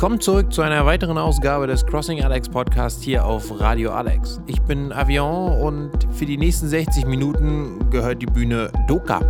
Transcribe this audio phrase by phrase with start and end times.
[0.00, 4.40] Willkommen zurück zu einer weiteren Ausgabe des Crossing Alex Podcast hier auf Radio Alex.
[4.46, 9.20] Ich bin Avion und für die nächsten 60 Minuten gehört die Bühne Doka.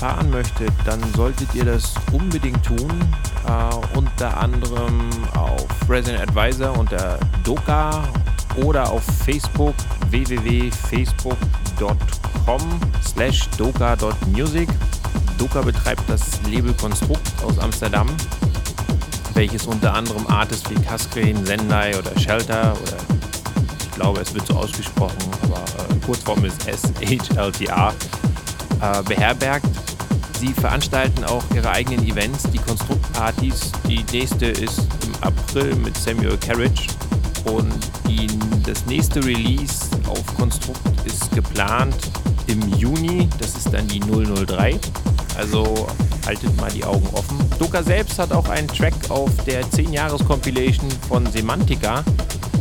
[0.00, 2.88] Erfahren möchtet, dann solltet ihr das unbedingt tun.
[3.48, 8.04] Äh, unter anderem auf Resident Advisor unter Doka
[8.62, 9.74] oder auf Facebook
[10.10, 11.40] www.facebook.com
[13.04, 14.68] slash doka.music.
[15.36, 18.06] Doka betreibt das Label Konstrukt aus Amsterdam,
[19.34, 22.98] welches unter anderem Artists wie Kaskren, Sendai oder Shelter oder
[23.96, 27.92] glaube, es wird so ausgesprochen, aber äh, Kurzform ist SHLTA,
[28.80, 29.87] äh, beherbergt.
[30.38, 33.72] Sie veranstalten auch ihre eigenen Events, die Konstruktpartys.
[33.88, 36.86] Die nächste ist im April mit Samuel Carriage
[37.52, 37.74] und
[38.06, 38.28] die,
[38.64, 41.96] das nächste Release auf Konstrukt ist geplant
[42.46, 43.28] im Juni.
[43.40, 44.78] Das ist dann die 003.
[45.36, 45.88] Also
[46.24, 47.36] haltet mal die Augen offen.
[47.58, 52.04] Doka selbst hat auch einen Track auf der 10-Jahres-Compilation von Semantica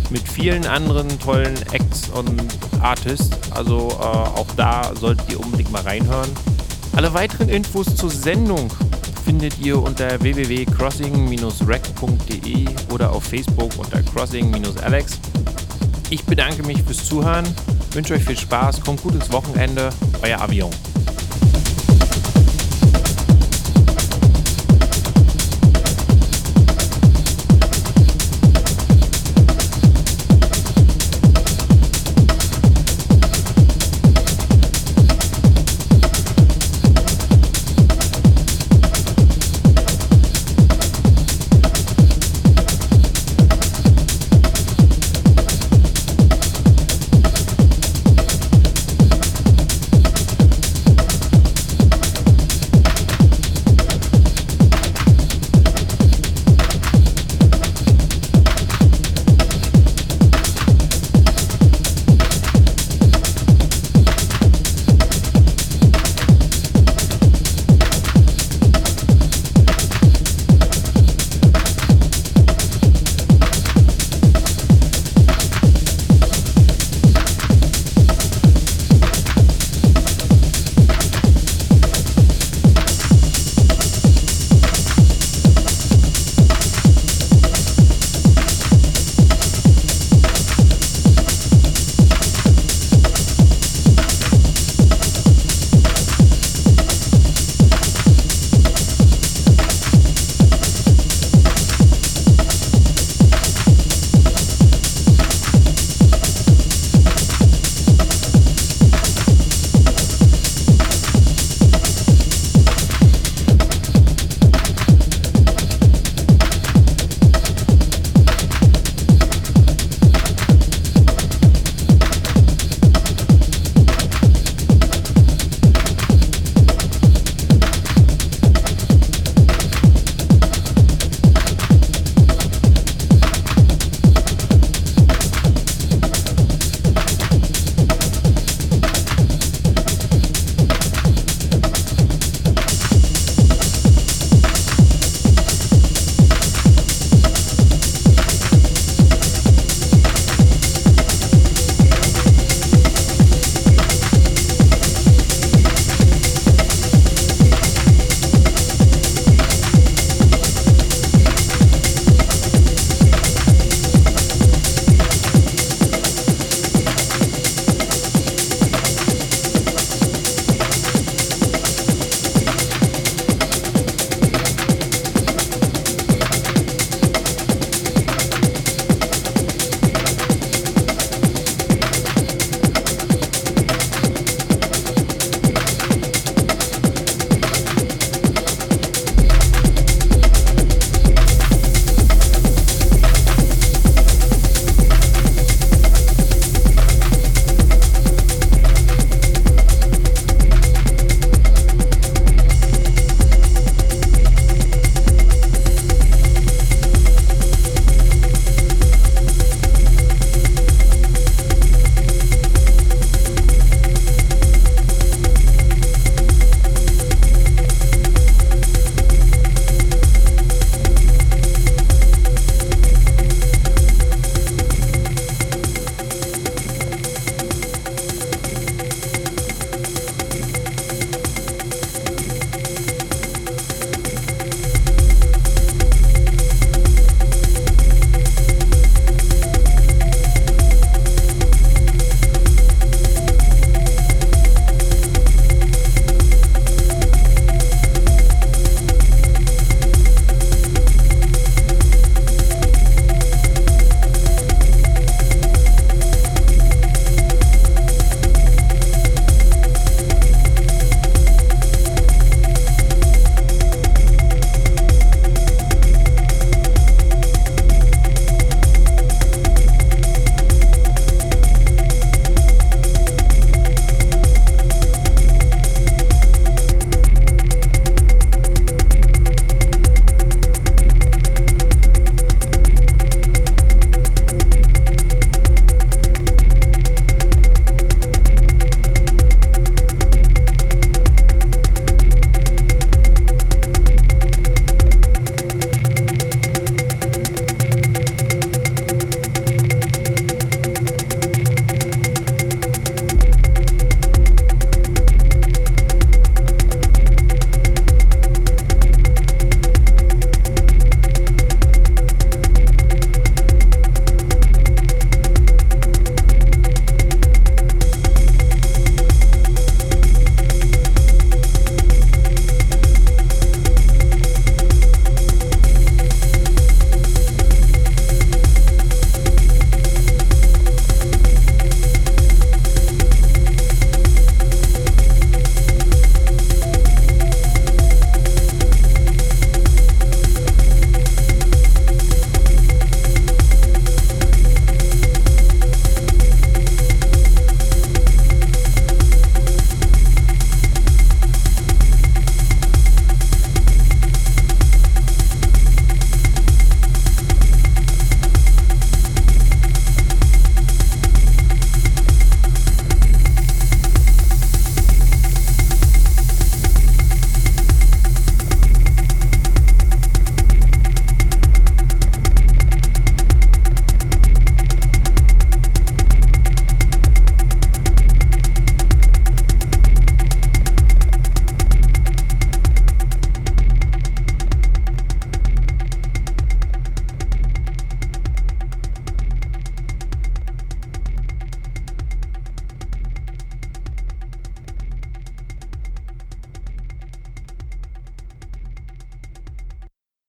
[0.09, 2.41] mit vielen anderen tollen Acts und
[2.82, 3.30] Artists.
[3.51, 6.30] Also äh, auch da solltet ihr unbedingt mal reinhören.
[6.97, 8.69] Alle weiteren Infos zur Sendung
[9.23, 15.19] findet ihr unter www.crossing-rec.de oder auf Facebook unter crossing-alex.
[16.09, 17.45] Ich bedanke mich fürs Zuhören,
[17.91, 19.91] wünsche euch viel Spaß, kommt gut ins Wochenende,
[20.23, 20.71] euer Avion.